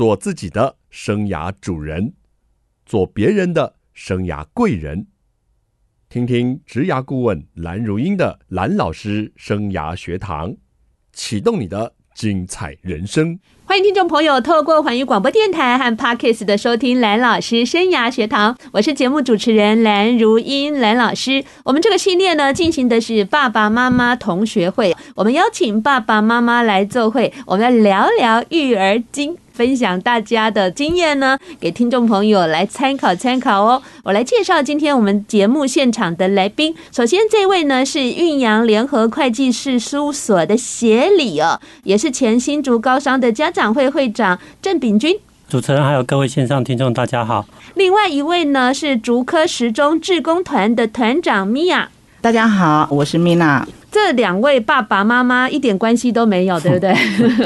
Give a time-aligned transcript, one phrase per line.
[0.00, 2.14] 做自己的生涯主人，
[2.86, 5.08] 做别人的生涯贵人。
[6.08, 10.56] 听听职涯顾问蓝如英的蓝老师生涯学堂，
[11.12, 13.38] 启动你的精彩人生。
[13.66, 21.44] 欢迎听众朋友透过环宇广播电台和 Parkes 的收听蓝老师生涯学堂，我是节目主持人蓝如英蓝老师。
[21.66, 29.36] 我们这个系列呢，进行的是爸爸妈妈同学会，我们邀请爸爸妈妈来做会，我们来聊聊育儿经。
[29.60, 33.82] 分享大家的经验呢，给听众朋友来参考参考哦。
[34.02, 36.74] 我来介绍今天我们节目现场的来宾。
[36.90, 45.14] 首先，这位呢是运阳联合会计师事务所的协理哦，也是前新竹高商的家长会会长郑炳君。
[45.46, 47.44] 主持人还有各位线上听众，大家好。
[47.74, 51.90] 另外一位呢是竹科十中志工团的团长米娅。
[52.22, 53.68] 大家好，我是米娜。
[53.90, 56.94] 这两位爸爸妈妈一点关系都没有，对不对？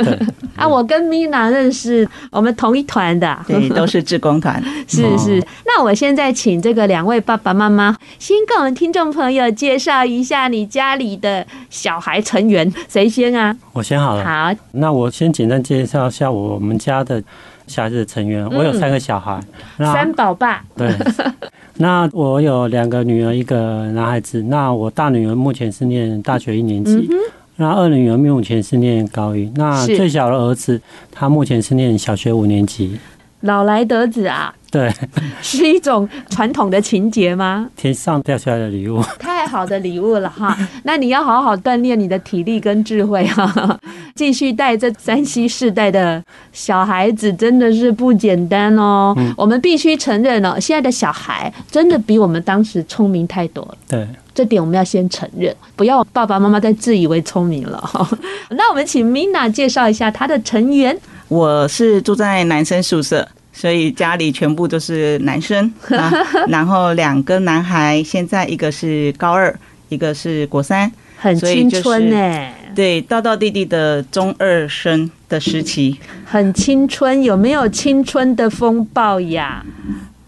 [0.05, 0.19] 对
[0.57, 4.63] 啊，我跟米娜认识，我们同一团的， 对，都是志工团。
[4.87, 5.43] 是是。
[5.67, 13.57] 那我现在请这个两位爸爸妈妈先跟我们听众朋友介绍一下你家里的小孩成员，谁先啊？
[13.73, 14.25] 我先好了。
[14.25, 17.23] 好，那我先简单介绍一下我们家的
[17.67, 18.49] 小孩子的成员。
[18.51, 19.41] 我有三个小孩，
[19.79, 20.63] 嗯、三宝爸。
[20.77, 20.93] 对。
[21.77, 24.41] 那我有两个女儿，一个男孩子。
[24.43, 27.19] 那我大女儿目前是念大学一年级，嗯、
[27.57, 29.51] 那二女儿目前是念高一。
[29.57, 32.99] 那最小的儿子，他目前是念小学五年级。
[33.41, 34.55] 老来得子啊！
[34.75, 34.93] 对，
[35.41, 37.71] 是一种传统的情节吗？
[37.77, 40.59] 天上掉下来的礼物，太好的礼物了哈！
[40.83, 43.79] 那你要好好锻炼你的体力跟智慧哈，
[44.17, 46.21] 继续带这山西世代的
[46.53, 49.15] 小孩子真的是不简单哦。
[49.17, 53.77] 嗯、我们必须承认哦，现在的小孩真的比我们当时聪明太多了。
[53.87, 58.05] 对，这点我们要先承认，不要爸爸妈妈再自以为聪明了哈。
[58.51, 60.99] 那我们请 Mina 介绍一下她的成员。
[61.29, 63.29] 我是住在男生宿舍。
[63.57, 66.13] 所以家里全部都是男生 啊，
[66.49, 69.57] 然后两个男孩，现在一个是高二，
[69.89, 79.65] 一个是国三，很青春哎，对，道道弟弟的中二生的时期，很青春，有没有青春的风暴呀？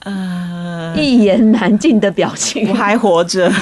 [0.04, 3.52] 呃，一言难尽的表情，我还活着。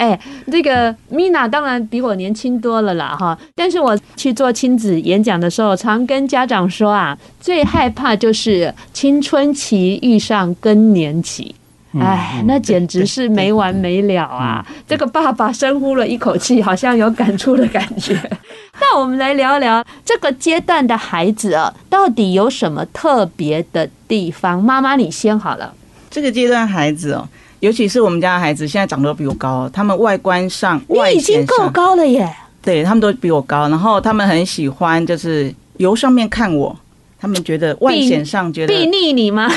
[0.00, 0.18] 哎，
[0.50, 3.38] 这个 Mina 当然比我年轻多了啦，哈！
[3.54, 11.54] 但是我去做亲子演讲的时候，常跟家长说啊，最害怕就是青春期遇上更年期，
[11.92, 14.66] 哎，那简直是没完没了啊！
[14.88, 18.18] 这个爸爸深呼了一口气，好像有感触的感觉。
[18.80, 24.64] 那我们来聊聊这个阶段的孩子啊，到底有什么特别的地方？
[24.64, 25.74] 妈妈，你先好了。
[26.08, 27.28] 这个阶段孩子哦。
[27.60, 32.28] 尤其是我们家的孩子，现在长得都比我高，他们外观上，外你已经够高了耶。
[32.62, 36.74] 对，他们都比我高，然后他们很喜欢就是由上面看我，
[37.18, 39.50] 他们觉得外显上觉得避睨你吗？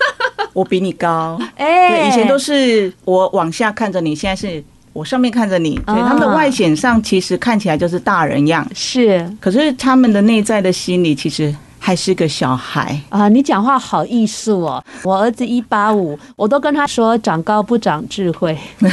[0.52, 11.54] 我比你高，哎，对，以前都是我往下看着你，现在是我上面看着你，所以他们的外显上其实看起来就是大人样，是，可是他们的内在的心理其实。
[11.82, 13.26] 还是个小孩啊！
[13.28, 14.84] 你讲话好艺术哦。
[15.02, 18.56] 我儿子一八五，我都跟他说长高不长智慧。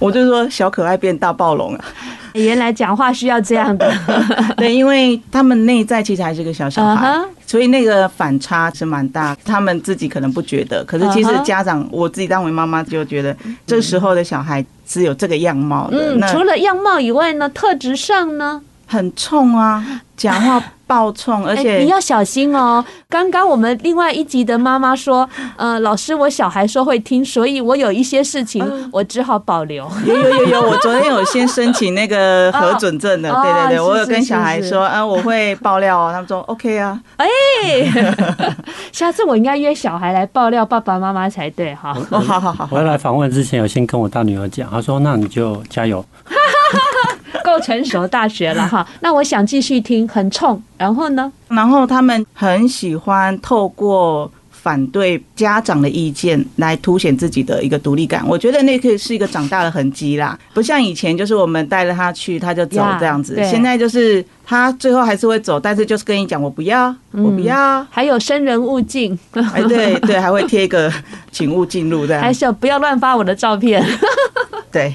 [0.00, 1.84] 我就说小可爱变大暴龙啊！
[2.32, 3.92] 原来讲话需要这样的。
[4.56, 7.14] 对，因为他们内在其实还是个小小孩，
[7.46, 9.36] 所以那个反差是蛮大。
[9.44, 13.36] 他们自己可能不觉得，可是其实家长，我自己当为妈妈就觉得，
[13.66, 16.14] 这时候的小孩是有这个样貌的。
[16.14, 18.62] 嗯，除了样貌以外呢，特质上呢？
[18.86, 19.84] 很冲啊，
[20.20, 22.84] 讲话爆冲，而且、欸、你要小心哦。
[23.08, 25.26] 刚刚我们另外一集的妈妈说，
[25.56, 29.90] 呃，老师，我小孩说会听，所以我有一些事情我只好保留。
[30.04, 36.10] 有有有有， 我昨天有先申请那个核准证的，对对对，我有跟小孩说，啊，我会爆料哦。
[36.12, 37.26] 他们说 OK 啊，哎，
[38.92, 41.96] 下次我应该约小孩来爆料爸爸妈妈才对哈。
[42.10, 46.04] 哦，好好好，我要来访问之前，有先跟我大女儿讲，她说那你就加油。
[47.44, 48.86] 够成熟，大学了哈。
[49.00, 50.62] 那我想继续听，很冲。
[50.76, 51.32] 然后呢？
[51.48, 58.22] 然后他们很喜欢透过反对家长的意见来凸显自己的一个独立感。
[58.26, 63.34] 我觉得那可以是一个长大的痕迹啦，不像以前就是我们带着他去，他就走这样子。
[63.44, 67.84] 现在就是他最后还是会走，但是就是跟你讲我不要，我不要。
[67.90, 70.92] 还有生人勿近，哎对对，还会贴一个
[71.32, 72.20] 请勿进入这样。
[72.22, 73.82] 还是不要乱发我的照片。
[74.72, 74.94] 对，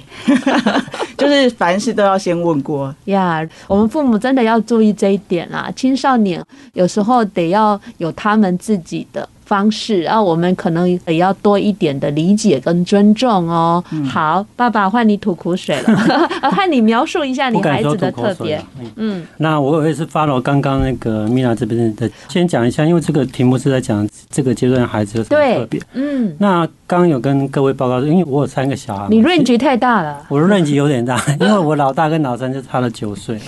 [1.17, 3.41] 就是凡事都要先问过呀。
[3.41, 5.71] Yeah, 我们父母真的要注意这一点啦。
[5.75, 6.43] 青少年
[6.73, 13.83] 有时候得要有他们自己的方式啊，我们可能也要多一点的理解跟尊重哦。
[13.91, 15.95] 嗯、好，爸爸换你吐苦水了，
[16.51, 18.61] 换你描述一下你孩子的特别。
[18.97, 25.79] 嗯，那我也是 follow 刚刚那个米娜这边的，先讲一下，因为这个题目是在讲这个阶段孩子有什么特别。
[25.93, 30.25] 嗯，那刚刚有跟各位报告说，因为我有三个小孩，你 range 太大了。
[30.29, 33.43] 我的 range 有点大， 因为我老大跟老三就差了九岁了。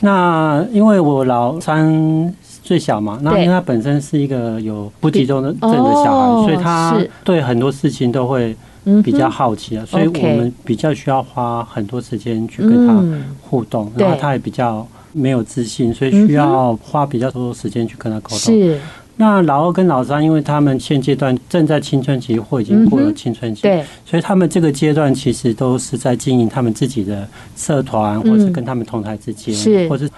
[0.00, 2.34] 那因为我老三。
[2.70, 8.54] 最小嘛，那因为他本身是一个有不集中的症的小孩，哦、所以他对很多事情都会
[9.02, 13.04] 比较好奇啊，嗯、所以我们比较需要花很多时间去跟他
[13.40, 18.38] 互动，嗯、然后他也比较没有自信，所以需要花比较多时间去跟他沟通。
[18.38, 18.78] 是，
[19.16, 27.26] 那老二跟老三，因为他们现阶段正在青春期或已经过了青春期，对，所以他们这个阶段其实都是在经营他们自己的
[27.56, 30.08] 社团，或是跟他们同台之间，是，或是。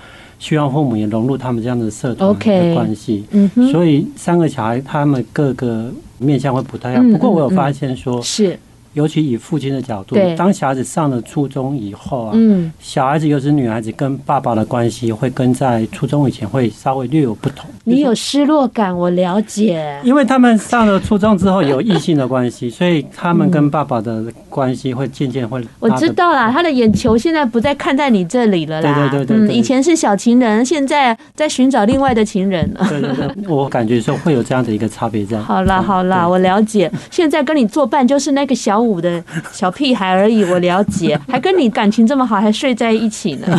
[0.42, 7.12] 希望父母也融入他们这样的社团的关系，嗯，所以三个小孩他们各个面向会不太一样。
[7.12, 8.58] 不过我有发现说，是。
[8.94, 12.34] 尤其以父亲的角度，当小孩子上了初中以后啊，
[12.78, 17.70] 小孩子又是女孩子，跟爸爸的关系会跟在初中以前会稍微略有不同。
[17.84, 19.98] 你有失落感，我了解。
[20.04, 25.64] 因为他们上了初中之后有异性的关系，所以他们跟爸爸的关系会渐渐会。
[25.80, 29.08] 我知道啦，他的眼球现在不再看在你这里了啦。
[29.10, 32.86] 对对对对，以前是小情人，现在在寻找另外的情人了。
[32.90, 35.38] 对对对，我感觉说会有这样的一个差别在。
[35.38, 36.92] 好啦好啦，我了解。
[37.10, 38.81] 现在跟你作伴就是那个小。
[38.82, 43.46] 五的小屁孩而已，我了解， 还跟你感情这么好，还睡在一起呢。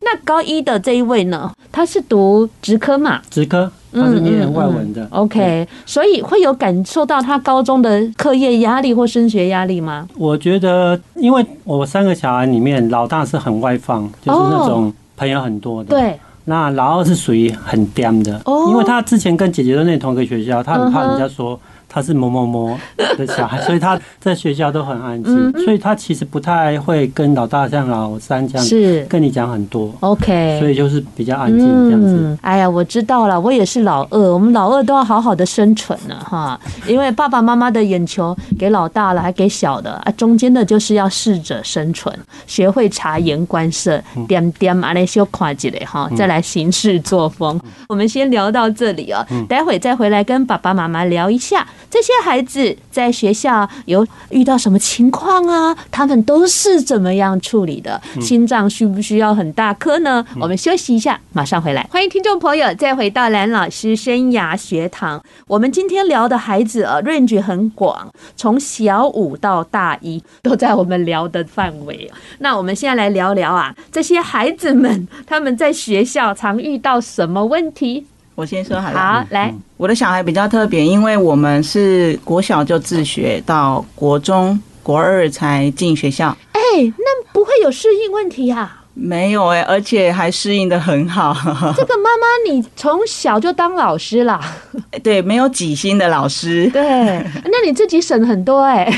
[0.00, 1.50] 那高一的这一位呢？
[1.72, 3.22] 他是读职科嘛？
[3.30, 5.02] 职科，他是念外文的。
[5.02, 10.06] 嗯嗯嗯、OK，所以会有感受到他高中的课业压力或升学压力吗？
[10.18, 15.96] 我觉得，因为我三个小孩里面，老大是很外放，就是那种朋友很多的。
[15.96, 21.58] 哦、对，那老二是属于很嗲的，哦、因为他之前跟姐姐都念同一个学校，他很怕人家说。
[21.94, 22.76] 他是某某某
[23.16, 29.94] 的小孩，所以他在学校都很安静，所以他其实不太会跟老大像老三这样是跟你讲很多。
[30.00, 32.36] OK，所以就是比较安静这样子。
[32.42, 36.58] 哎呀，我知道了，我也是老二，我们老二都要好好的生存了哈，
[36.88, 42.12] 因为爸爸妈妈的眼球给老大了，还给小的啊，中间的就是要适者生存，
[42.48, 47.60] 学会察言观色，点点啊那修跨几类哈，再来行事作风。
[47.88, 51.64] 我们先聊到这里啊，待会再回来跟爸爸妈妈聊一下。
[51.94, 55.76] 这些孩子在学校有遇到什么情况啊？
[55.92, 58.02] 他们都是怎么样处理的？
[58.20, 60.26] 心脏需不需要很大颗呢？
[60.40, 61.86] 我们休息一下，马上回来。
[61.88, 65.22] 欢迎听众朋友再回到蓝老师生涯学堂。
[65.46, 72.10] 我们今天聊的孩子啊，range 很广，从小五到大一都在我们聊的范围。
[72.40, 78.04] 那我们现在来聊聊啊，这些孩子们他们在学校常遇到什么问题？
[78.34, 78.98] 我先说好了。
[78.98, 86.36] 好，来，我的小孩比较特别，因为我们是国小就自学，到国中国二才进学校。
[86.52, 86.60] 哎，
[86.98, 88.80] 那不会有适应问题呀？
[88.94, 91.34] 没有哎，而且还适应的很好。
[91.76, 94.40] 这个妈妈，你从小就当老师啦？
[95.02, 96.70] 对，没有几星的老师。
[96.70, 96.82] 对，
[97.44, 98.88] 那你自己省很多哎。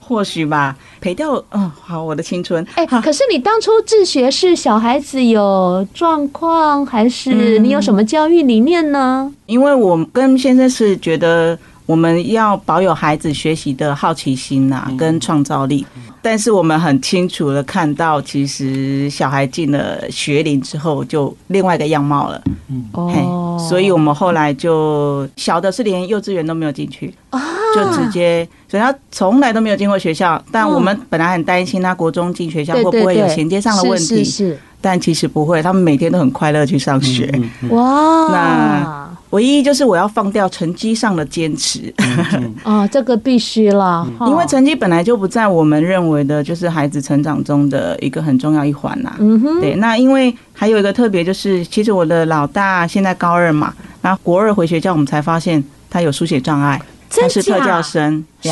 [0.00, 0.76] 或许吧。
[1.00, 2.66] 赔掉，嗯，好，我的青春。
[2.74, 9.32] 哎、欸，可是你当初自学是小孩子有状况，还是你有什么教育理念呢？
[9.46, 11.56] 因为我跟先生是觉得
[11.88, 15.86] 我们要保有孩子学习的好奇心呐、啊，跟创造力。
[16.20, 22.42] 但是我们很清楚的看到，其实小孩进了学龄之后，就另外一个样貌了。
[22.68, 27.14] 嗯，哦，所以我们后来就小的是连幼稚园都没有进去。
[27.74, 30.42] 就直接，所以他从来都没有进过学校。
[30.52, 34.54] 但我们本来很担心他国中进学校会不会有衔接上的问题。
[34.80, 37.32] 但其实不会，他们每天都很快乐去上学。
[37.70, 38.28] 哇！
[38.30, 41.92] 那唯一就是我要放掉成绩上的坚持。
[42.62, 49.14] 啊， 这个必须啦，因为成绩本来就不在我们认为的，就是孩子成长中的一个很重要一环呐。
[49.18, 49.60] 嗯哼。
[49.60, 56.80] 对，那因为还有一个特别，就是其实我的老大现在高二嘛，然后国二回学校，我们才发现他有书写障碍。
[57.10, 58.50] 他是特教生，是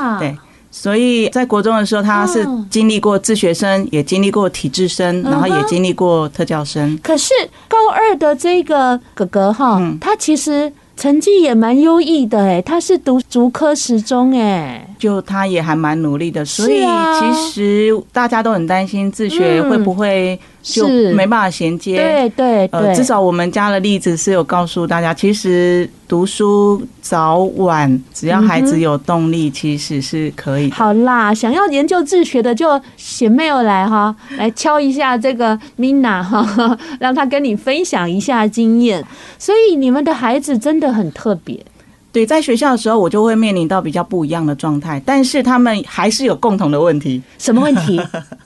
[0.00, 0.36] 啊，对，
[0.76, 6.98] 所以在国中的时候，他是经历过自学生，也经历过体制生，然后也经历过特教生。
[7.00, 7.32] 可是
[7.68, 16.82] 高二的这个哥哥哈，他其实成绩也蛮优异的哎，他是读竹科十中哎，就他也还蛮努力的，所以
[17.20, 21.96] 其实大家都很担心自学会不会就没办法衔接。
[21.96, 30.70] 对对对，呃，至少我们家的例子是有告诉大家，其实读书早晚只要孩子有动力，其实是可以。
[30.70, 39.04] 好啦，想要研究自学的就写 mail 来哈，来敲一下这个 Mina 哈，让他跟你分享一下经验。
[39.38, 41.62] 所以你们的孩子真的很特别。
[42.10, 47.20] 对，在学校的时候，我就会面临到比较不一样的状态，但是他们还是有共同的问题。
[47.38, 48.00] 什么问题？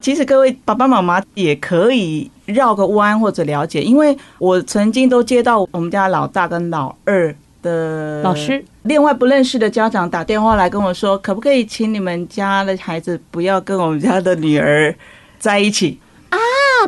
[0.00, 14.94] 其实各位爸爸妈妈也可以绕个弯或者了解，因为我曾经都接到我们家老大跟老二的老师，另外不认识的家长打电话来跟我说，可不可以请你们家的孩子不要跟我们家的女儿
[15.38, 15.98] 在一起
[16.28, 16.38] 啊？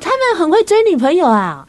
[0.00, 1.66] 他们很会追女朋友啊。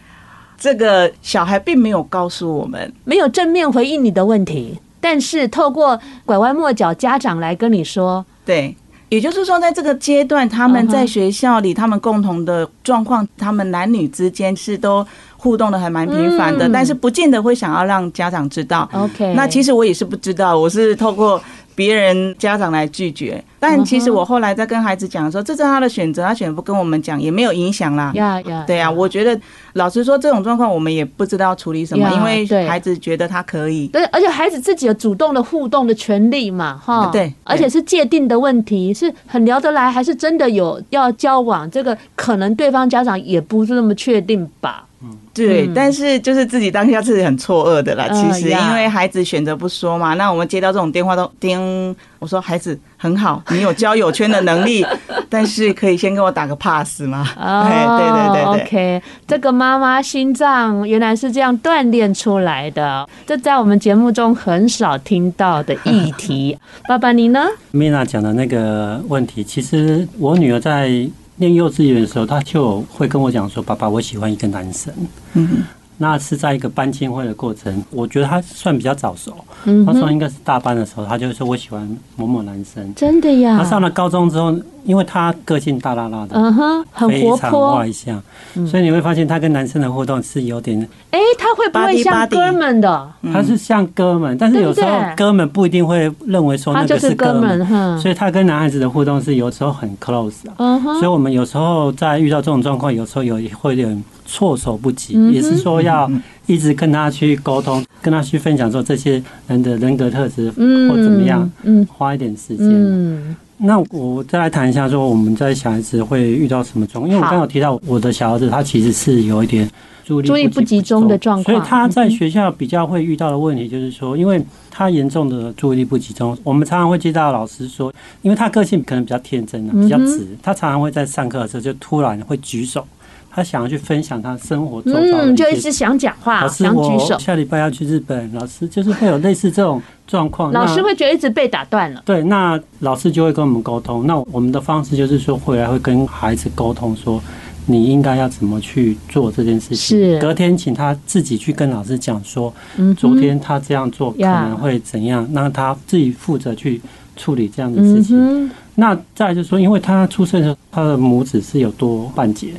[0.57, 8.75] 这个小孩并没有告诉我们，没有正面回应你的问题，但是透过拐弯抹角，家长来跟你说，对，
[9.09, 18.89] 也就是说，在这个阶段，他们在学校里，他们共同的状况，他们男女之间是都互动的还蛮频繁的，但是不见得会想要让家长知道。
[18.93, 21.41] OK，那其实我也是不知道，我是透过。
[21.79, 28.11] 别人家长来拒绝，但其实我后来在跟孩子讲的时候，这是他的选择，他选择不跟我们讲也没有影响啦。
[28.15, 29.39] 呀呀，对呀，我觉得
[29.75, 33.87] 老实说，这种状况我们也不知道处理什么，因为孩子觉得他可以。
[33.87, 37.09] 对，而且孩子自己有主动的互动的权利嘛，哈。
[37.13, 41.71] 对，而且是界定的问题，是很聊得来，还是真的有要交往？
[41.71, 44.85] 这个可能对方家长也不是那么确定吧。
[45.01, 48.05] 嗯，对，但是就是自己当下自己很错愕的啦。
[48.09, 54.85] 其实因为孩子选择不说嘛，那我们接到这种电话都叮，我说孩子很好，你有交友圈的能力，
[55.29, 57.25] 但是可以先跟我打个 pass 吗？
[57.37, 66.57] 哦，对对对对，OK，这个妈妈心脏原来是这样锻炼出来的，这在我们节目中很少听到的议题。
[66.89, 67.45] 爸爸你呢？
[67.71, 71.07] Mina 讲的那个问题，其实我女儿在。
[71.39, 74.93] 念幼稚园的时候，他就会跟我讲说：“爸爸，我喜欢一个男生。”
[75.33, 75.63] 嗯。
[76.01, 79.35] 那是在一个班亲会的过程，我觉得他算比较早熟。
[79.65, 82.93] 嗯，他说应该是大班的时候，他就说我喜欢某某男生。
[82.95, 83.57] 真的呀？
[83.57, 88.21] 他上了高中之后，因为他个性大剌剌的，嗯哼，很活泼外向，
[88.67, 90.79] 所以你会发现他跟男生的互动是有点……
[91.11, 93.11] 哎，他会不会像哥们的？
[93.33, 100.53] 他是像哥们，但是有时候哥们不一定会认为说那个是哥们，所以他跟男孩子的互动是有时候很 close 啊。
[100.57, 104.03] 嗯哼，所以我们有时候在遇到这种状况，有时候有会有点。
[104.29, 106.09] 措手不及，也是说要
[106.45, 113.35] 一直跟他去沟通，跟他去分享说这些人的人格特质或怎么样，嗯，花一点时间。
[113.57, 117.09] 那我再来谈一下，说我们在小孩子会遇到什么状况？
[117.09, 119.67] 因为我刚刚有提到我的小儿子，他其实是有一点
[120.05, 132.85] 注意力不集中的状况，所以他在学校比较会遇到的问题就是说，因为他严重的注意力不集中，我们常常会接到老师说，因为他个性可能比较天真啊，比较直，他常常会在上课的时候就突然会举手。
[133.31, 137.17] 他想要去分享他生活周遭的，嗯，就一直想讲话，想举手。
[137.19, 140.51] 下礼拜要去日本，老师就是会有类似这种状况。
[140.51, 142.01] 老师会觉得一直被打断了。
[142.05, 144.05] 对，那老师就会跟我们沟通。
[144.07, 147.21] 那我们的方式就是说，回来会跟孩子沟通，说
[147.65, 149.97] 你应该要怎么去做这件事情。
[149.97, 152.51] 是，隔天请他自己去跟老师讲说，
[152.97, 156.81] 昨天他这样做可能会怎样，让他自己负责去
[157.15, 158.49] 处理这样的事情。
[158.75, 162.53] 那再就是说，因为他出生的时候，他的拇指是有多半截。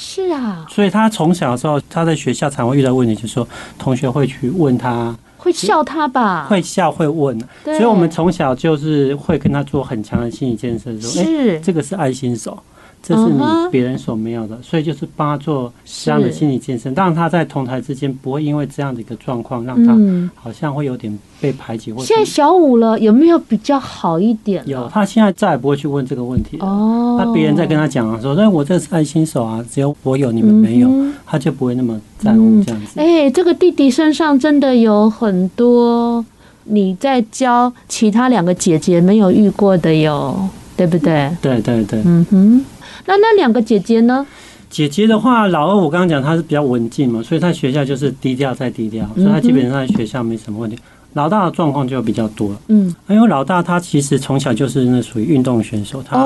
[0.00, 6.46] 是啊，所以他从小的时候，他在学校常会遇到问题，就是说同学会去问他，会笑他吧？
[6.48, 12.56] 会笑会问，所以我们从小就是会跟他做很强的心理建设，说，哎，这个是爱心手。
[13.02, 13.40] 这是你
[13.70, 19.96] 别人所没有的，所以就是帮他做这样的心理建设，让他在同台之间不会因为这样的一个状况，让他
[20.34, 21.92] 好像会有点被排挤。
[21.92, 24.62] 或现在小五了，有没有比较好一点？
[24.66, 26.66] 有，他现在再也不会去问这个问题了。
[26.66, 30.90] 哦，那别人在跟他讲啊说：“那我这是爱心手啊，只有我有，你们没有。”
[31.24, 32.98] 他就不会那么在乎这样子。
[33.00, 36.24] 哎，这个弟弟身上真的有很多
[36.64, 41.30] 你在教其他两个姐姐没有遇过的哟，对不对？
[41.40, 42.64] 对对对，嗯哼。
[43.08, 44.26] 那那两个姐姐呢？
[44.68, 50.78] 姐姐的话，老二我刚刚讲她是比较文静嘛，所以她学校就是低调再低调，所以她基本上在学校没什么问题。
[51.14, 56.18] 老大的状况就比较多，嗯，因为老大他其实从小就是那属于运动选手，他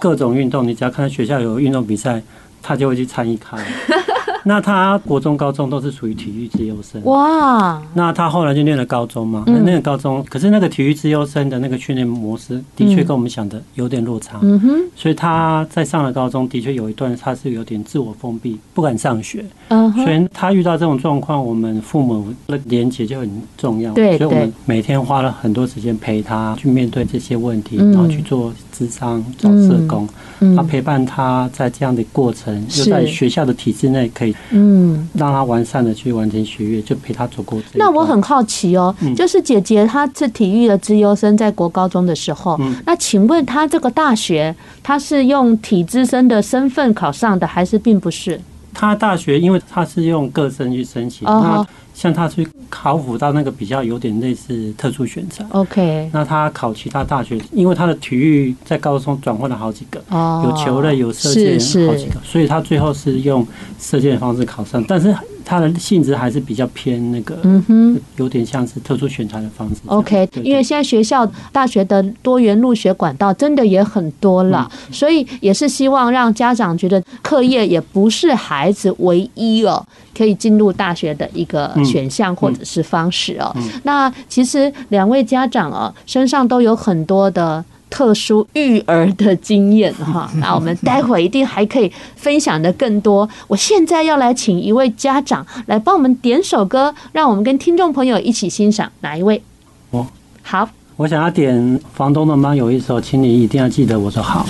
[0.00, 2.22] 各种运动，你只要看到学校有运动比赛，
[2.62, 3.58] 他就会去参与看。
[4.44, 7.82] 那他国中、高中都是属于体育资优生哇。
[7.94, 14.38] 那他后来就念了高中嘛，那念了高中，可是那个体育资优生的那个训练模式的确跟我们想的有点落差。
[14.42, 14.70] 嗯哼。
[14.94, 19.44] 所以他在上了高中，的确有一段他是有点自我封闭，不敢上学。
[19.68, 19.92] 嗯。
[19.92, 23.92] 所以他遇到这种状况，我们父母的连结就很重要。
[23.92, 24.16] 对。
[24.18, 30.08] 所以我们每天花了很多时间陪他去面对这些问题，然后去做咨咨商、找社工，
[30.56, 37.60] 他陪伴他在这样的过程，又在学校的体制内可以，嗯，让他完善的去完成学业，就陪他走过。
[37.74, 42.56] 那我很好奇哦，就是姐姐她是体育的资优生，在国高中的时候，
[42.86, 48.40] 那请问她这个大学，她是用体资生的身份考上的，还是并不是？
[48.72, 51.66] 她大学，因为她是用个生去申请，那
[51.98, 55.44] 像他去考辅到那个比较有点类似特殊选材。
[55.50, 60.00] OK，那他考其他大学，因为他的体育在高中转换了好几个，
[60.44, 61.54] 有球类，有射箭，
[61.88, 63.44] 好几个，所以他最后是用
[63.80, 65.12] 射箭的方式考上，但是。
[65.48, 69.76] 它的性质还是比较偏那个，嗯哼，有点像是特殊选材的方式。
[69.86, 79.82] OK，因为现在学校大学的多元入学管道真的也很多了，所以也是希望让家长觉得课业也不是孩子唯一哦
[80.14, 83.50] 可以进入大学的一个选项或者是方式哦。
[83.84, 87.64] 那其实两位家长哦身上都有很多的。
[87.90, 93.28] 特殊育儿的经验哈， 那我们待会一定还可以分享的更多。
[93.46, 98.90] 我现在要来请一位家长来帮我们点首歌，让我们跟听众朋友一起欣赏。
[99.00, 99.42] 哪一位？
[99.90, 100.06] 哦
[100.42, 104.46] 好，我想要点房东的妈有一首，请你一定要记得我说好。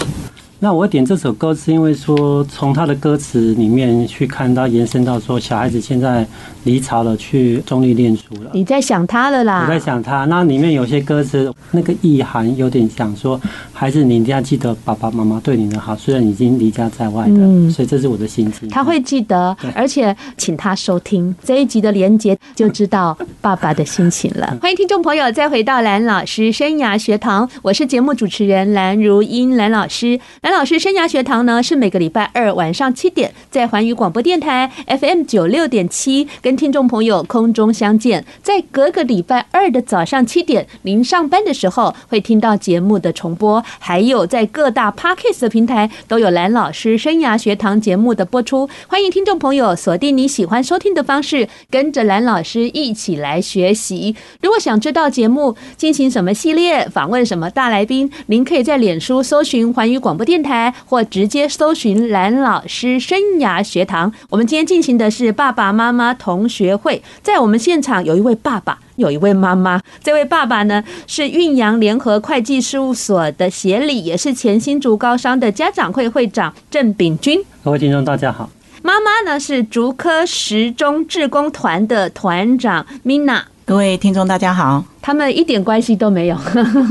[0.60, 6.26] 那我点这首歌是因为说，从他的歌词里面去看到延伸到说，小孩子现在
[6.64, 8.50] 离巢了，去中立念书了。
[8.52, 9.62] 你在想他了啦？
[9.62, 10.24] 我在想他。
[10.24, 13.40] 那里面有些歌词，那个意涵有点想说，
[13.72, 17.34] 孩子你一定要记得爸爸妈妈对你的好，虽然已经离家在外的。
[17.36, 18.68] 嗯，所以这是我的心情。
[18.68, 24.58] 他会记得，而且请他收听这一集的连结，就知道爸爸的心情了。
[24.60, 30.18] 欢迎听众朋友再回到蓝老师生涯学堂，我是节目主持人蓝如英，蓝老师。
[30.48, 38.24] 蓝老师生涯学堂呢，是每个礼拜二晚上七点在环宇广播电台 FM 九六点七跟听众朋友空中相见。
[38.42, 48.70] 在隔个礼拜二的早上七点，您上班的时候会听到节目的重播，还有在各大 Podcast 平台都有蓝老师生涯学堂节目的播出。
[48.86, 54.16] 欢迎听众朋友锁定你喜欢收听的方式，跟着蓝老师一起来学习。
[54.40, 60.74] 如果想知道节目进行什么系列，访问什么大来宾，您可以在脸书搜寻环宇广播电台。
[60.86, 64.12] 或直接搜寻蓝老师生涯学堂。
[64.30, 69.80] 我们今天进行的是爸爸妈妈同学会，在我们现场有一位爸爸，有一位妈妈。
[70.02, 77.42] 这位爸爸呢是运阳联合会计事务所的协理，也是前新竹高商的家长会会长郑炳军。
[77.62, 78.48] 各位听众大家好。
[78.82, 83.42] 妈妈呢是竹科十中志工团的团长 Mina。
[83.68, 84.82] 各位听众，大家好。
[85.02, 86.36] 他们一点关系都没有，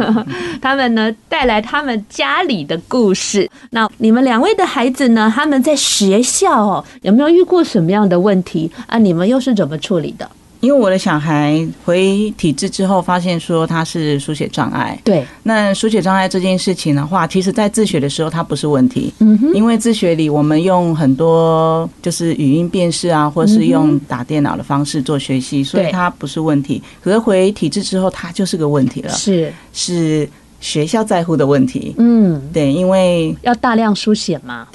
[0.61, 3.49] 他们呢带来他们家里的故事。
[3.71, 5.33] 那你们两位的孩子呢？
[5.35, 8.99] 他们在学校哦，有没有遇过什么样的问题啊？
[8.99, 10.29] 你们又是怎么处理的？
[10.59, 14.99] 因为我的小孩回体制之后，发现说他是书写障碍。
[15.03, 19.13] 对，那书写障碍这件事情的话，其实在自学的时候它不是问题。
[19.19, 26.81] 嗯哼，因为自学里我们用很多就是语音辨识啊，或是用打电脑的方式做学习，所以它不是问题。
[27.01, 29.09] 可是回体制之后，它就是个问题了。
[29.13, 31.93] 是，是学校在乎的问题。
[31.97, 34.67] 嗯，对，因为要大量书写嘛。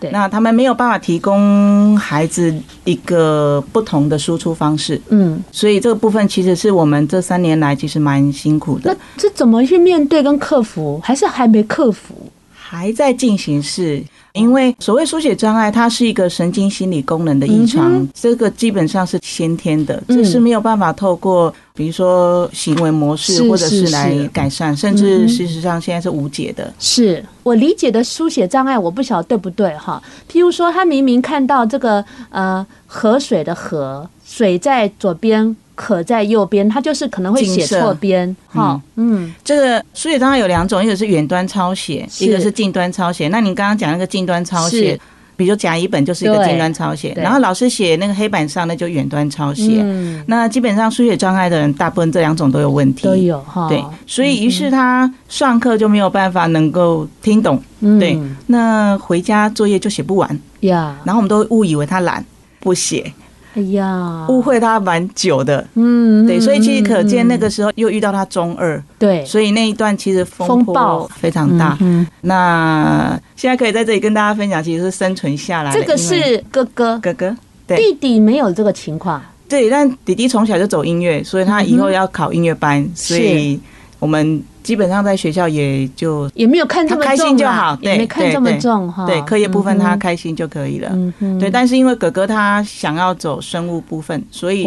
[0.00, 0.10] 对。
[0.10, 2.52] 那他们没有办法提供孩子
[2.84, 8.92] 一个不同的输出方式，嗯，所以这个部分其实是我们这三年来其实蛮辛苦的。
[8.92, 11.00] 那这怎么去面对跟克服？
[11.04, 12.14] 还是还没克服？
[12.52, 14.02] 还在进行式。
[14.32, 26.72] 因为所谓书写障碍，它是一个神经心理功能的异常，这个基本上是先天的，这是没有办法透过比如说行为模式或者是来改善，甚至事实上现在是无解的。
[26.78, 30.02] 是我理解的书写障碍，我不晓得对不对哈？
[30.30, 35.56] 譬如说，他明明看到这个呃河水的河，水在左边。
[35.80, 43.28] 可在右边，他就是可能会写错边，哈，嗯，这个书写障碍有两种，一个是远端抄写，一个是近端抄写。
[43.28, 45.00] 那您刚刚讲那个近端抄写，
[45.36, 49.82] 比如甲乙本就是一个近端抄写，然后老师写那个黑板上那就远端抄写。
[50.26, 53.66] 那基本上书写障碍的人，大部分这两种都有问题，都有哈。
[53.70, 57.58] 对，所以于是他上课就没有办法能够听懂，
[57.98, 60.28] 对，那回家作业就写不完。
[60.60, 60.98] 呀。
[61.04, 62.22] 然后我们都误以为他懒
[62.58, 63.10] 不写。
[63.54, 71.08] 哎呀，误会他蛮久的，嗯，对，所以其实可见那个时候又遇到他中二，对，所以那一段其实风暴。
[71.16, 71.76] 非常大。
[71.80, 75.72] 嗯，那现在可以在这里跟大家分享，其实是生存下来。
[75.72, 77.36] 这个是哥哥，哥哥，
[77.66, 83.58] 对，弟弟没有这个情况，对，但弟弟从小就走音乐，所以他以后要考音乐班，所以
[83.98, 89.06] 我们基本上在学校也就也没有看这么重，他开心就好，对没看这么重哈。
[89.06, 90.92] 对，课业部分他开心就可以了。
[91.38, 94.64] 对，但是因为哥哥他想要走生物部分，所以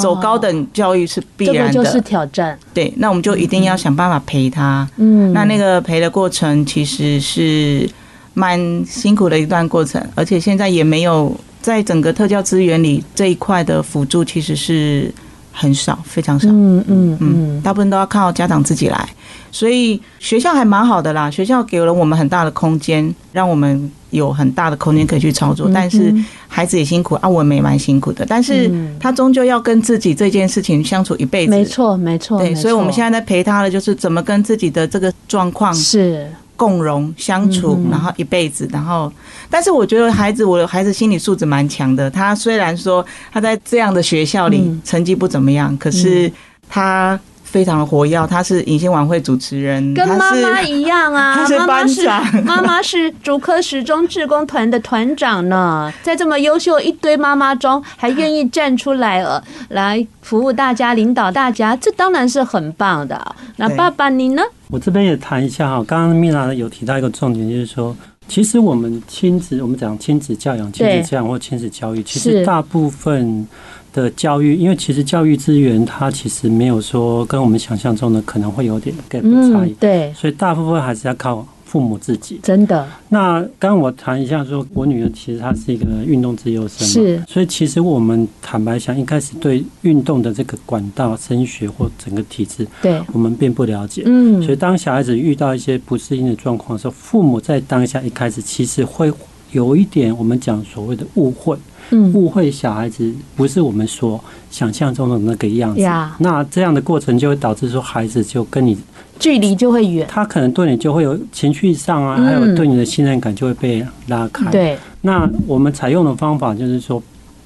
[0.00, 2.58] 走高等教育是必然的，这个就是挑战。
[2.72, 4.88] 对，那我们就一定要想办法陪他。
[4.96, 5.32] 嗯。
[5.32, 7.88] 那那个陪的过程其实是
[8.34, 15.12] 蛮辛苦的一段过程，而且现在也没有在整个特教资源里这一块的辅助，其实是
[15.52, 16.48] 很少，非常少。
[16.48, 19.08] 嗯嗯嗯，大部分都要靠家长自己来。
[19.50, 25.70] 所以学校还蛮好的啦，学校给了我们很大的空间，让我们有很大的空间可以去操作。
[25.72, 26.14] 但是
[26.48, 28.24] 孩子也辛苦啊，我们也蛮辛苦的。
[28.26, 31.50] 但是他终究要跟自己这件事情相处一辈子。
[31.50, 32.38] 没错，没错。
[32.38, 36.26] 对，所以我们现在在陪他的就是怎么跟自己的这个状况是
[36.62, 38.68] 共融相处，然后一辈子。
[38.72, 39.12] 然后，
[39.50, 42.08] 但是我觉得孩子，我的孩子心理素质蛮强的。
[42.08, 46.30] 他虽然说他在这样的学校里成绩不怎么样，可是
[46.68, 47.18] 他。
[47.52, 51.34] 非常的活跃，他是迎新晚会主持人，跟妈妈一样啊。
[51.36, 55.92] 他是班长， 妈妈是竹科十中志工团的团长呢。
[56.02, 63.36] 在这么优秀一堆妈妈中，还愿意站出来呃，来服务大家，领导大家，这当然是很棒的。
[63.56, 64.42] 那爸爸你呢？
[64.70, 67.94] 我这边也谈一下哈，刚刚米娜有提到一个重点，就是说，
[68.28, 73.46] 其实我们亲子，我们讲亲子教养、亲子教养或亲子教育，其实大部分。
[73.92, 82.38] 的教育，因为其实教育资源它其实没有说跟我们想象中的可能会有点 gap 差异，嗯，对，所以大部分还是要靠父母自己。
[82.42, 82.86] 真的。
[83.08, 94.02] 那刚刚我谈一下，说我女儿其实她是一个运动自由生嘛，是，所以其实我们坦白讲，一开始对运动的这个管道、升学或整个体制，对，我们并不了解。
[94.06, 99.10] 嗯，所以当小孩子遇到一些不适应的状况的时候，父母在当下一开始其实会
[99.52, 101.56] 有一点我们讲所谓的误会。
[101.90, 104.18] 嗯，误会小孩子不是我们所
[104.50, 105.82] 想象中的那个样子。
[106.18, 108.78] 那这样的过程就会导致说，孩子就跟你
[109.18, 114.50] 距离就会远，他可能对你就会有情绪上啊，还有对你的信任感就会被拉开。
[114.50, 117.02] 对，那我们采用的方法就是说，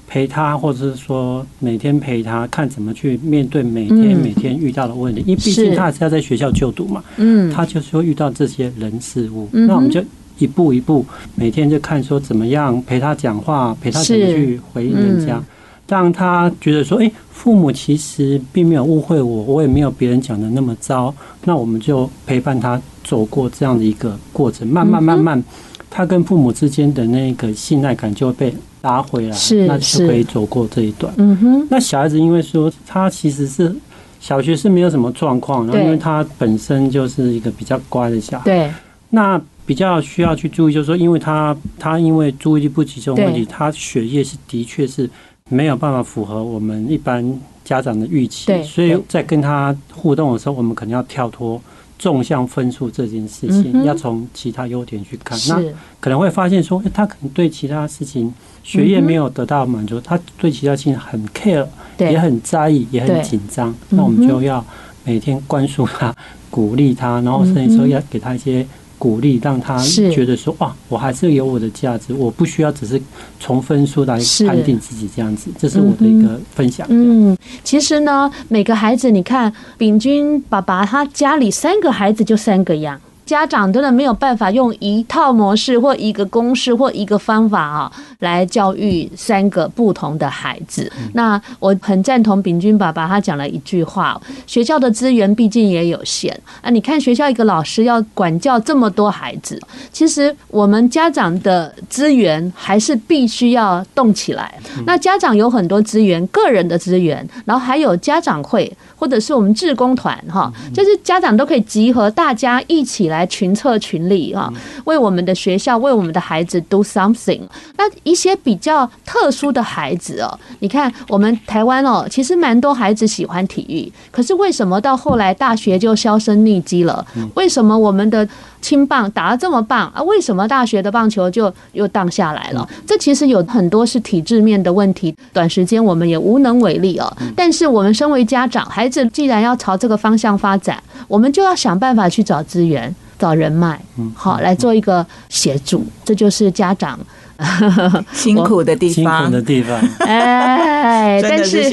[0.07, 5.21] 陪他，或者是说每天陪他，看怎么去面对每天每天遇到的问题。
[5.21, 9.49] 因为毕竟他还是要在学校就读嘛，嗯，他就是会遇到这些人事物。
[9.51, 10.01] 那我们就。
[10.39, 15.41] 一步一步，每天就看说怎么样陪他讲话，陪他怎么去回应人家，
[15.87, 21.13] 让他觉得说，哎，父母其实并没有误会我，我也没有别人讲的那么糟。
[21.45, 25.41] 那我们就陪伴他走过这样的一个过程，慢慢慢慢，
[25.89, 31.13] 他跟父母之间的那个信赖感就会被拉回来，是，那就可以走过这一段。
[31.17, 31.67] 嗯哼。
[31.69, 33.73] 那小孩子因为说他其实是
[34.19, 38.71] 小学是没有什么状况，然后因为他本身就是一个比较乖的小孩，对，
[39.09, 39.41] 那。
[39.67, 45.07] 比较需要去注意，就是说，因为他他因为注意力不集中问题，他学业是的确是
[45.49, 51.61] 没有办法符合我们一般家长的预期，所以在跟他互动的时候，我们可能要跳脱
[51.99, 55.37] 纵向分数这件事情，要从其他优点去看。
[55.49, 55.61] 那
[55.99, 63.75] 可能会发现说，他可能对其他事情学业没有得到满足，他对其他事情很 care，也很在意，也很紧张。
[63.89, 64.65] 那我们就要
[65.03, 66.15] 每天灌输他，
[66.49, 68.65] 鼓励他，然后甚至说要给他一些。
[68.97, 73.01] 鼓励让他觉得说哇，我还是有我的价值，我不需要只是
[73.39, 76.85] 从分数来判定自己这样子，这是我的一个分享。
[76.89, 82.99] 嗯，其实呢，每个孩子，你看，秉君爸爸他家里三个孩子就三个样。
[83.27, 90.89] 家长真的没有办法用一套模式或一个公式或一个方法啊来教育三个不同的孩子。
[91.13, 96.69] 那我很赞同秉均爸爸他讲了一句话：学校的资源毕竟也有限啊。
[96.69, 99.61] 你看学校一个老师要管教这么多孩子，
[99.91, 104.57] 其实我们家长的资源还是必须要动起来。
[104.85, 108.71] 那家长有很多资源，个人的资源，然后还有家长会。
[108.99, 114.51] 或者是我们志工团哈，就是家长都可以集合大家一起来群策群力啊，
[114.85, 117.41] 为我们的学校为我们的孩子 do something。
[117.77, 127.05] 那一些比较特殊的孩子哦，你看我们台湾哦，其实蛮多孩子喜欢体育，可是为什么到后来大学就销声匿迹了？
[127.35, 128.27] 为什么我们的
[128.61, 130.01] 青棒打得这么棒啊？
[130.03, 132.67] 为什么大学的棒球就又荡下来了？
[132.85, 137.11] 这其实有很多是体制面的问题，短时间我们也无能为力哦。
[137.35, 143.79] 但是我们身为家长，孩子既然要朝这个方向发展，我们就要想办法去找资源、找人脉，
[144.15, 145.85] 好来做一个协助。
[146.05, 146.99] 这就是家长
[148.13, 149.21] 辛苦的地方。
[149.21, 151.63] 辛苦的地方， 哎，但是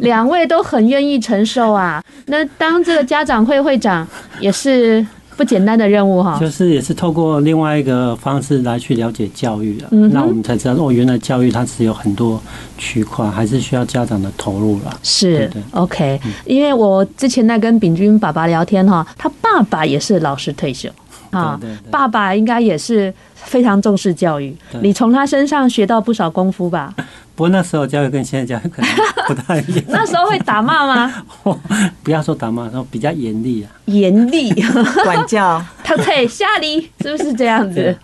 [0.00, 2.02] 两位都很愿意承受啊。
[2.26, 4.06] 那当这个家长会会长，
[4.40, 5.04] 也是
[5.38, 6.36] 不简单的任务哈。
[6.40, 12.42] 就是也是透过另外一个方式来去了解教育了，嗯、那我们才知道哦，原来教育它是有很多
[12.76, 14.98] 区块，还是需要家长的投入了。
[15.04, 20.90] 是，OK，因为我之前在跟炳君爸爸聊天哈，他爸爸也是老师退休。
[21.30, 26.94] 啊，爸爸应该也是非常重视教育，你从他身上学到不少功夫吧？
[27.38, 28.90] 不过那时候教育跟现在教育可能
[29.28, 29.84] 不太一样。
[29.86, 31.22] 那时候会打骂吗？
[32.02, 33.70] 不要说打骂，说比较严厉啊。
[33.84, 34.52] 严厉
[35.04, 37.96] 管教，他退下里是不是这样子？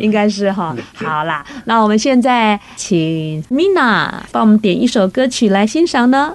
[0.00, 0.74] 应该是哈。
[0.94, 6.34] 好啦，那我们现在请 Mina 帮我们点一首歌曲来欣赏呢。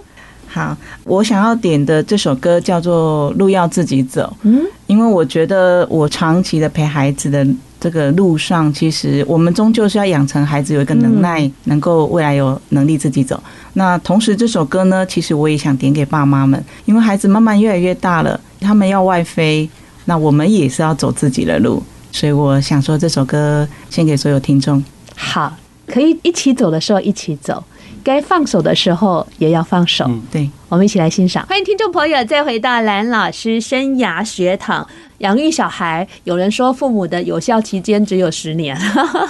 [0.56, 4.34] 好，我想要点的这首歌叫做《路要自己走》。
[4.44, 7.46] 嗯，因为我觉得我长期的陪孩子的
[7.78, 13.38] 这个路上，其实我们终究是要养成孩子有一个能耐，能够未来有能力自己走。
[13.74, 19.70] 那同时，这首歌呢，其实我也想点给爸妈们，因为孩子慢慢越来越大了，他们要外飞，
[20.06, 24.82] 那我们也是要走自己的路，所以我想说这首歌献给所有听众。
[25.18, 25.54] 好，
[25.86, 27.62] 可以一起走的时候一起走。
[28.06, 30.06] 该放手的时候也要放手。
[30.08, 31.44] 嗯，对，我们一起来欣赏。
[31.48, 34.88] 欢迎听众朋友再回到蓝老师生涯学堂。
[35.20, 38.78] 养育小孩，有人说父母的有效期间只有十年，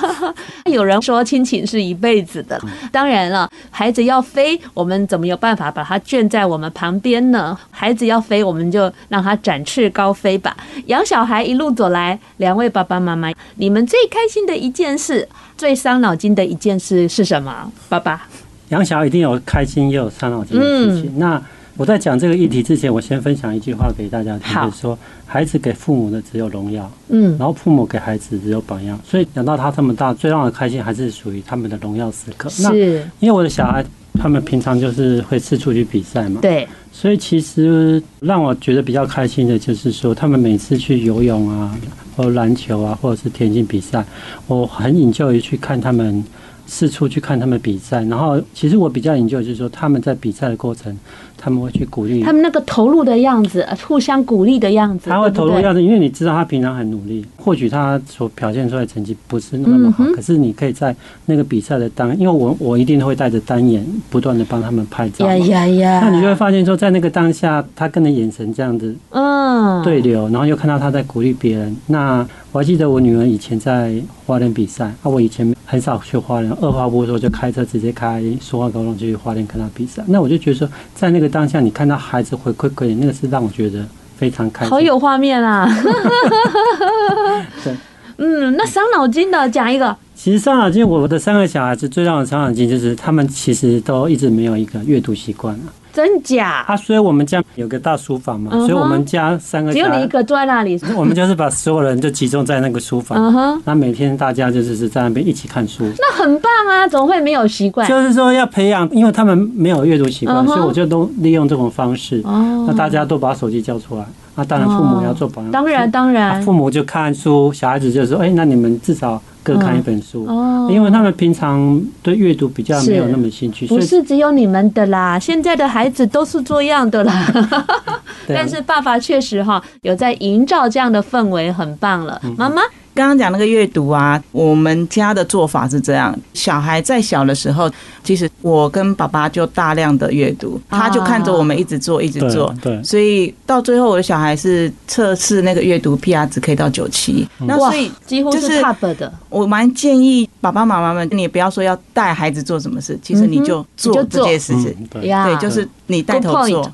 [0.70, 2.60] 有人说亲情是一辈子的。
[2.92, 7.58] 当然了，孩子要飞，我们怎么有办法把他圈在我们旁边呢？
[7.72, 10.58] 孩子要飞，我们就让他展翅高飞吧。
[10.88, 17.72] 养小孩一路走来，两位爸爸妈妈，你们最开心的一件事，最伤脑筋的一件事是什么？
[17.88, 18.28] 爸爸。
[18.70, 21.18] 养小孩一定有开心，也有伤脑筋的事情。
[21.18, 21.42] 那
[21.78, 28.98] 我在讲这个议题之前，我先分享一句话给大家听，就是说，孩子给父母的只有荣耀，嗯，然后父母给孩子只有榜样。
[29.04, 32.50] 所以养到他这么大，最让我开心还是属于他们的荣耀时刻。
[32.64, 32.74] 那
[33.20, 41.78] 因为我的小孩，他们平常就是会四处去比赛嘛，对，所以其实让我觉得比较开心的就是说，他们每次去游泳啊，
[42.16, 44.06] 或篮球啊，或者是田径比赛，
[44.48, 46.24] 我很 enjoy 去看他们。
[46.68, 50.98] 四处去看他们比赛，然后其实我比较研究就是说，他们在比赛的过程，
[51.46, 55.12] 他们会去鼓励，他们那个投入的样子，互相鼓励的样子。
[55.12, 60.96] 他会投入的样子，因为你知道他平常很努力，或许他所表现出来的成绩不是那么好，可是你可以在
[61.28, 65.28] 那个比赛的当，因为我我一定会带着单眼，不断的帮他们拍照。
[65.28, 66.00] 呀呀呀！
[66.02, 71.78] 那你就会发现说，在那个当下，他跟的眼神这样子，嗯，对流，然后又看到他在鼓励别人。
[71.86, 73.94] 那我还记得我女儿以前在
[74.26, 80.02] 花莲比赛，啊，我以前很少去花莲，二话不说就开车直接开苏花高中就去花莲看他比赛。
[80.08, 84.70] 那我就觉得说，在那个当下，你看到孩子回馈给你，那个是让我觉得非常开心。
[84.70, 85.68] 好有画面啊！
[87.62, 87.76] 对，
[88.16, 89.94] 嗯，那伤脑筋的讲一个。
[90.16, 95.68] 其实伤脑筋，我的三个小孩子最让我伤脑筋就是他们其实都一直没有一个阅读习惯啊。
[95.96, 96.76] 真假啊！
[96.76, 100.78] 所以我们家有个大书房嘛，所以我们家三个只有你一个坐在那里。
[100.94, 103.62] 我们就是把所有人就集中在那个书房，嗯哼。
[103.64, 106.86] 那每天大家就是是在那边一起看书，那很棒啊！
[106.86, 107.88] 怎么会没有习惯？
[107.88, 112.22] 就是说要培养，因为他们没有阅读习惯，所以我就都利用这种方式。
[112.26, 112.66] 哦。
[112.68, 115.52] 那大家都把手机交出来，那当然父母要做榜样。
[115.52, 116.42] 当然当然。
[116.42, 127.32] 父母就看书，小孩子就说：“哎，那你们至少。”各看一本书哦，因为他们平常对阅读比较没有那么兴趣，不是只有你们的啦，现在的孩子都是这样的啦。
[128.28, 132.20] 但是爸爸确实哈有在营造这样的氛围，很棒了。
[132.36, 132.64] 妈妈。
[132.96, 137.70] 刚刚讲那个阅读啊，我们家的做法是这样：小孩在小的时候，
[138.02, 142.56] 其实我跟爸爸就大量的阅读，他就看着我们一直做，一直做。
[142.62, 147.28] 对，所以到最后我的小孩是测试那个阅读 PR 值可以到九七。
[147.40, 149.14] 那所以几乎是 top 的。
[149.30, 154.74] 我蛮建议爸爸妈妈们，你也不要说要带孩子做什么事，其实你就做这件事情。
[154.90, 156.72] 对，就是你带头做。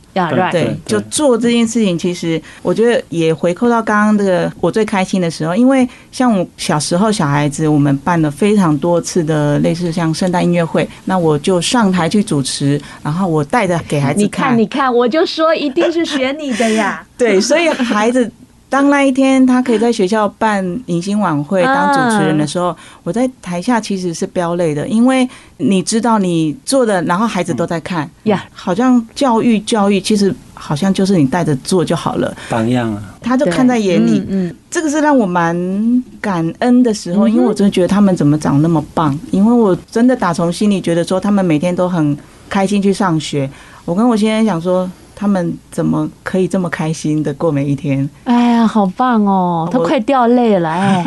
[0.51, 1.97] 对，就做这件事情。
[1.97, 5.87] 其实我觉得也回扣到刚刚这个我最开心的时候，因为。
[6.11, 14.51] 像我小时候，小孩子我们办了非常多次的类似像圣诞音乐会，那我就上台去主持，然后我带着给孩子看。
[14.53, 17.01] 你看，你看，我就说一定是选你的呀。
[17.17, 18.29] 对，所以孩子
[18.71, 30.33] 当那一天他可以在学校办迎新晚会当主持人的时候，我在台下其实是飙泪的，因为你知道你做的，然后孩子都在看呀，好像教育教育其实。
[30.63, 34.23] 好像就是你带着做就好了，榜样啊，他就看在眼里。
[34.29, 42.15] 嗯，这个是让我蛮感恩的时候，因为我真的觉得他们怎么长那么棒，因为我真的打从心里觉得说他们每天都很
[42.47, 43.49] 开心去上学。
[43.85, 44.87] 我跟我先生讲说，
[45.21, 48.09] 他们怎么可以这么开心的过每一天？
[48.23, 51.05] 哎呀，好棒哦，他快掉泪了哎。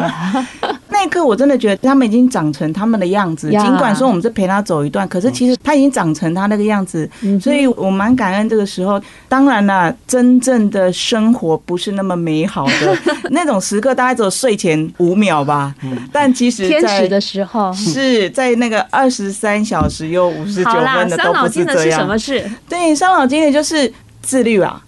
[0.63, 3.51] 那 那一刻我真的觉得他们已经长成他们的样子。
[3.51, 7.11] 尽管说我们是陪他走一段，可是其实他已经长成他那个样子。
[7.43, 9.03] 所以我蛮感恩这个时候。
[9.29, 12.97] 当然了，真正的生活不是那么美好的
[13.33, 15.75] 那种时刻，大概只有睡前五秒吧。
[16.13, 21.67] 但其实天使的时候是在那个二十三小时又五十九分的都不是这样。
[21.67, 22.51] 伤脑筋的是什么事？
[22.69, 23.93] 对，伤脑筋的就是
[24.25, 24.83] 自律啊。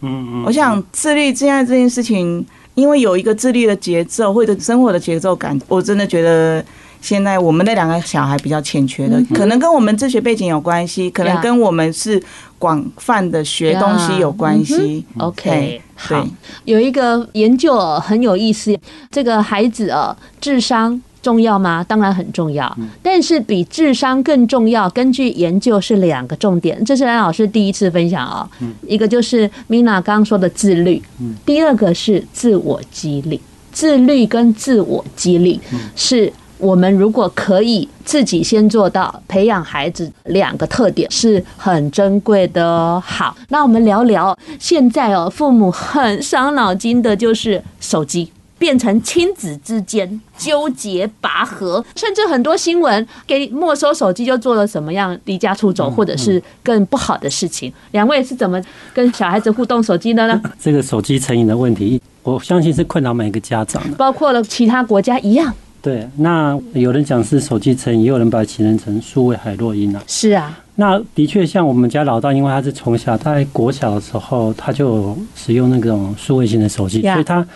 [0.00, 6.64] 嗯嗯，我想自律现在这件事情，因为有一个自律的节奏或者生活的节奏感，我真的觉得
[7.02, 12.20] 现在我们那两个小孩比较欠缺的，可能跟我们自学背景有关系，可能跟我们是
[12.58, 15.04] 广泛的学东西有关系。
[15.18, 16.26] OK，好，
[16.64, 18.74] 有一个研究很有意思，
[19.10, 21.02] 这个孩子啊，智商。
[21.28, 21.84] 重要吗？
[21.86, 24.88] 当然很重要，但是比智商更重要。
[24.88, 28.48] 根据研究是两个重点，这是蓝老师第一次分享啊。
[28.86, 31.02] 一个就是 Mina 刚刚说的自律，
[31.44, 33.38] 第二个是自我激励。
[33.70, 35.60] 自律跟自我激励
[35.94, 42.98] 是我们如果可以自己先做到，培养孩子两个特点是很珍贵的。
[43.02, 48.32] 好，那我们聊聊现在哦，父母很伤脑筋的就是手机。
[48.58, 57.72] 变成亲子之间纠结拔河，甚至很多新闻给没收手机就做了什么样离家出走，或者是更不好的事情。
[57.92, 58.60] 两位是怎么
[58.92, 60.42] 跟小孩子互动手机的呢？
[60.60, 65.54] 这个手机成瘾的问题，我相信是困扰每个家长的，包括了其他国家一样。
[65.80, 70.02] 对，那有人讲是手机成瘾，也有人把它形容成数位海洛因啊。
[70.08, 77.46] 是啊，那的确像我们家老大，因为他是从小在国小的时候他就使用那种数位型的手机，所以他。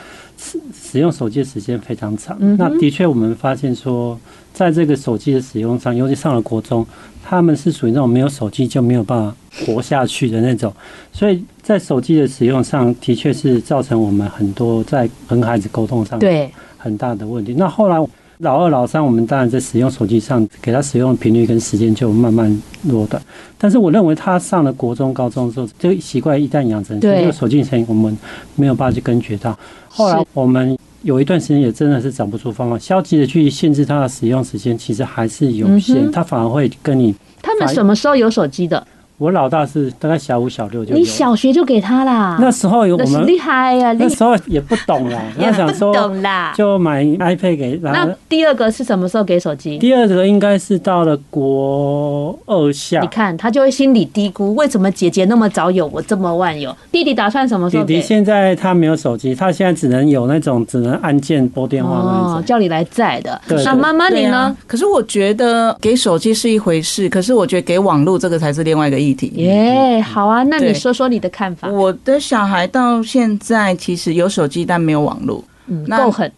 [0.93, 4.21] 使用手机的时间非常长，那的确我们发现说，
[4.53, 6.87] 在这个手机的使用上，尤其上了国中，
[7.25, 10.71] 他们是属于那种没有手机就没有办法活下去的那种，
[11.11, 17.55] 所以在手机的使用上的确是造成我们很多在跟孩子沟通上对很大的问题。
[17.57, 17.97] 那后来。
[18.43, 23.23] 老二、老三，我们当然在使用手机上，给他使用的频率跟时间就慢慢落短。
[23.57, 28.19] 但是我认为他上了国中、高中之后，这个习惯一旦养成，这个手机成瘾我们
[28.57, 29.57] 没有办法去根绝到。
[29.87, 37.15] 后来我们有一段时间也真的是找不出方法，消极的去限制他的使用时间，其实还是有限，他反而会跟你。
[37.41, 38.85] 他们什么时候有手机的？
[39.23, 42.37] 我老大是大概小五小六就，你小学就给他啦？
[42.41, 43.93] 那时候有我们厉害呀！
[43.93, 47.93] 那时候也不懂啦， 也不懂啦，就买 iPad 给他。
[47.93, 49.79] 那第二个是什么时候给手机？
[49.79, 53.01] 第二个应该是到了国二下。
[53.01, 56.77] 你看他就会心里嘀咕：为什么姐姐那么早有，我这么晚有？
[56.91, 57.85] 弟弟打算什么时候？
[57.85, 63.41] 弟弟现在他没有手机，他现在只能有那种只能按键拨电话那种，叫你来载的。
[63.65, 64.57] 那妈妈你呢？
[64.67, 69.27] 可是我觉得给手机是一回事，可是我觉得给网络这个才是另外一个议题。
[69.37, 69.53] 耶。
[69.53, 71.69] 哎，好啊，那你说说你的看法。
[71.69, 76.33] 我的小孩到现在其实有手机，但没有网络，嗯，够狠。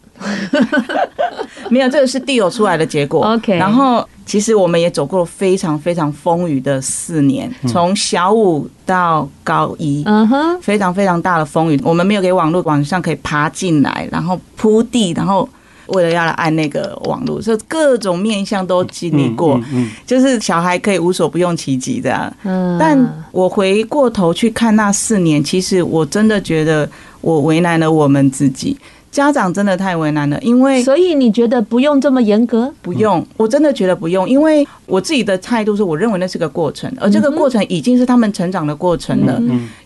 [1.70, 3.24] 没有，这个是地友出来的结果。
[3.34, 11.80] OK，然后其实我们也走过了非常非常风雨的四年，从小五到高一，嗯哼，非常非常大的风雨。
[11.82, 15.48] 我们没有给网络，网上可以爬进来，然后铺地，然后。
[15.86, 19.60] 为了要来按那个网络，所以各种面向都经历过，
[20.06, 22.32] 就是小孩可以无所不用其极这样。
[22.44, 26.88] 嗯，但我回过头去看那四年，其实我真的觉得
[27.20, 28.76] 我为难了我们自己，
[29.10, 30.38] 家长真的太为难了。
[30.40, 32.72] 因为所以你觉得不用这么严格？
[32.82, 39.40] 不用，我真的觉得不用，因为我自己的态度是我认为那是个过程，而这个过程已经是他们成长的过程了。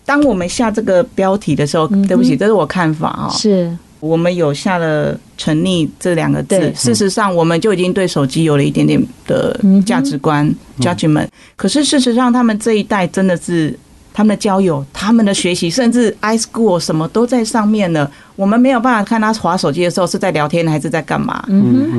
[0.04, 3.76] 当我们下这个标题的时候，对不起，这是我看法啊，是。
[4.00, 11.28] 我们有下了“沉溺”这两个字，事实上，我们就已经对手机有了一点点的价值观 judgment。
[11.56, 13.76] 可是事实上，他们这一代真的是
[14.18, 18.10] 他们的交友、他们的学习， 甚至 iSchool 什么都在上面了。
[18.34, 21.44] 我们没有办法看他划手机的时候是在聊天还是在干嘛。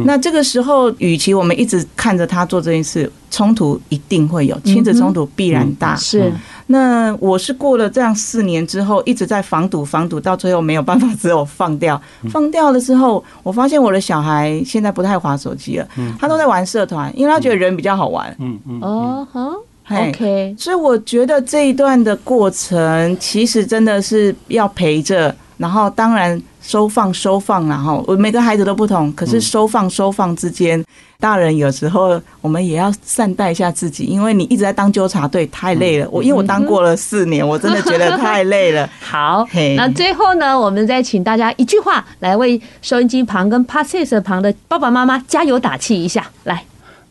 [0.03, 5.95] 那这个时候，与其我们一直看着他做这件事，冲突一定会有，亲子冲突必然大。
[5.95, 6.29] 是。
[6.67, 12.01] 那我是过了这样四年之后，一直在防堵防堵，到最后没有办法，只有放掉。
[12.29, 15.87] 放掉了之后，我发现我的小孩现在不太划手机了，
[16.19, 18.35] 他都在玩社团，因为他觉得人比较好玩。
[18.39, 18.79] 嗯嗯。
[18.81, 19.51] 哦，好
[19.89, 20.55] ，OK。
[20.57, 30.83] 所以我觉得这一段的过程，其实真的是要陪着，然后当然收放收放，然后我每个孩子都不同，可是收放收放之间。
[31.21, 36.07] 大人有时候我们也要善待一下自己，因为你一直在当纠察队，太累了。
[36.09, 38.89] 我因为我当过了四年，我真的觉得太累了。
[39.03, 46.25] 好，那最后呢，我们再请大家一句话来为收音机旁跟 passase 旁的爸爸妈妈加油打气一下。
[46.45, 46.63] 来，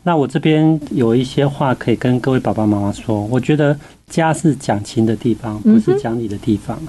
[0.03, 3.25] 那我这边有一些话可以跟各位爸爸妈妈说。
[3.25, 6.79] 我觉得家是讲情的地方，不是讲理的地方。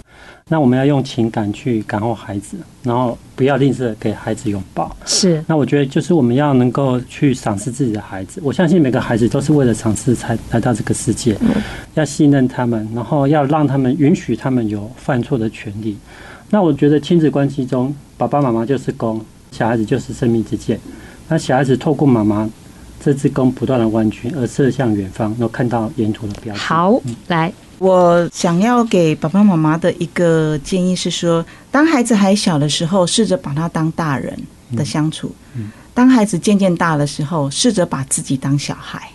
[0.49, 4.95] 那我们要用情感去感化孩子，然后不要吝啬给孩子拥抱。
[5.07, 5.45] 是。
[5.47, 8.41] 那我觉得就是我们要能够去赏识自己的孩子。
[8.45, 11.37] 我相信每个孩子都是为了赏识才来到这个世界，
[11.95, 15.97] 要信任他们，然后要让他们允许他们有犯错的权利。
[16.49, 19.21] 那我觉得亲子关系中，爸爸妈妈就是弓，
[19.53, 20.81] 小孩子就是生命之剑。
[21.29, 22.51] 那小孩子透过妈妈
[23.03, 26.61] 这支弓不断的弯曲，而射向远方，然后看到沿途的标记。
[26.61, 27.53] 好，来。
[27.79, 34.39] 我想要给爸爸妈妈的一个建议是说，当孩子还小的时候，试着把他当大人
[34.77, 35.29] 的相处；
[35.95, 39.09] 当孩子渐渐大的时候，试着把自己当小孩。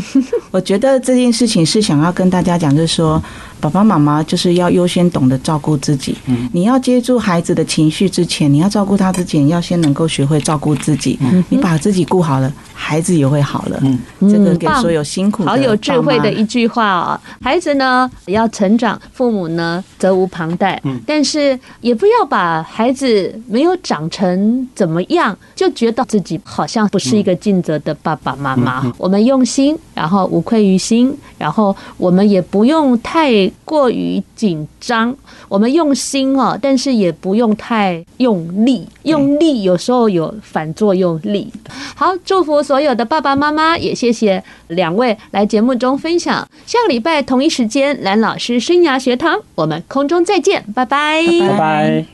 [0.52, 3.22] 我觉得这件事情是想要跟大家讲，就是说。
[3.60, 6.16] 爸爸妈妈就是要优先懂得照顾自己。
[6.50, 11.18] 你要接住孩子的情绪之前，你要照顾他之前，要先能够学会照顾自己。
[11.50, 12.50] 你把自己顾好了，
[12.80, 13.80] 孩子也会好了。
[14.20, 17.20] 这个给所有辛苦的、好有智慧的一句话哦。
[17.40, 20.80] 孩子呢要成长，父母呢责无旁贷。
[20.84, 28.90] 嗯但是也不要把孩子没有长成怎么样，就觉得自己好像不是一个尽责的爸爸妈妈。
[28.96, 33.50] 我们用心，然后无愧于心，然后我们也不用太。
[33.70, 35.14] 过于紧张，
[35.48, 41.52] 我们用心哦，但是也不用太用力，用力有时候有反作用力。
[41.94, 46.48] 好，祝福所有的爸爸妈妈，也谢谢两位来节目中分享。
[46.64, 52.10] 下个礼拜同一时间，蓝老师生涯学堂，我们空中再见，拜拜，拜拜。